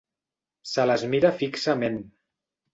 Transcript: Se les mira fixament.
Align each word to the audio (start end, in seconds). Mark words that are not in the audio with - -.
Se 0.69 0.85
les 0.93 1.05
mira 1.13 1.33
fixament. 1.45 2.03